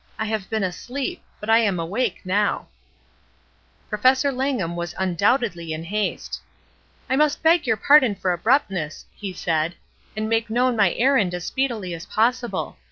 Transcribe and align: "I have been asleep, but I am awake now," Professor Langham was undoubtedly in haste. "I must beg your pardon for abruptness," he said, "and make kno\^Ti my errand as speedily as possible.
"I 0.17 0.25
have 0.25 0.49
been 0.49 0.63
asleep, 0.63 1.21
but 1.39 1.47
I 1.47 1.59
am 1.59 1.79
awake 1.79 2.21
now," 2.25 2.69
Professor 3.87 4.31
Langham 4.31 4.75
was 4.75 4.95
undoubtedly 4.97 5.73
in 5.73 5.83
haste. 5.83 6.41
"I 7.07 7.15
must 7.15 7.43
beg 7.43 7.67
your 7.67 7.77
pardon 7.77 8.15
for 8.15 8.31
abruptness," 8.33 9.05
he 9.13 9.31
said, 9.31 9.75
"and 10.17 10.27
make 10.27 10.49
kno\^Ti 10.49 10.75
my 10.75 10.93
errand 10.93 11.35
as 11.35 11.45
speedily 11.45 11.93
as 11.93 12.07
possible. 12.07 12.77